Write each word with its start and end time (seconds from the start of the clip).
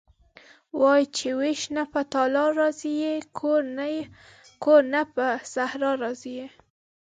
وايي 0.79 1.05
چې 1.17 1.27
وېش 1.39 1.61
نه 1.75 1.83
په 1.91 2.01
تالا 2.13 2.45
راضي 2.59 2.91
یې 3.03 3.13
کور 4.65 4.79
نه 4.93 5.01
په 5.13 5.25
صحرا 5.53 5.91
راضي 6.03 6.31
یې.. 6.39 6.47